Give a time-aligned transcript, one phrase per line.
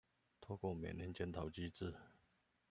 [0.41, 1.93] 透過每年檢討機制